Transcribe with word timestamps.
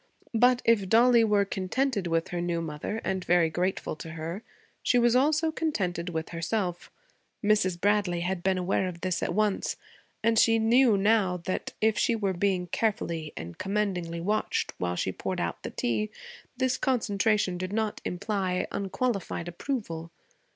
But 0.33 0.63
if 0.65 0.89
Dollie 0.89 1.23
were 1.23 1.45
contented 1.45 2.07
with 2.07 2.29
her 2.29 2.41
new 2.41 2.59
mother, 2.59 2.99
and 3.03 3.23
very 3.23 3.51
grateful 3.51 3.95
to 3.97 4.13
her, 4.13 4.41
she 4.81 4.97
was 4.97 5.15
also 5.15 5.51
contented 5.51 6.09
with 6.09 6.29
herself; 6.29 6.89
Mrs. 7.43 7.79
Bradley 7.79 8.21
had 8.21 8.41
been 8.41 8.57
aware 8.57 8.87
of 8.87 9.01
this 9.01 9.21
at 9.21 9.35
once; 9.35 9.75
and 10.23 10.39
she 10.39 10.57
knew 10.57 10.97
now 10.97 11.37
that, 11.45 11.73
if 11.81 11.99
she 11.99 12.15
were 12.15 12.33
being 12.33 12.65
carefully 12.65 13.31
and 13.37 13.59
commendingly 13.59 14.19
watched 14.21 14.73
while 14.79 14.95
she 14.95 15.11
poured 15.11 15.39
out 15.39 15.61
the 15.61 15.69
tea, 15.69 16.09
this 16.57 16.79
concentration 16.79 17.59
did 17.59 17.71
not 17.71 18.01
imply 18.03 18.65
unqualified 18.71 19.47
approval. 19.47 20.09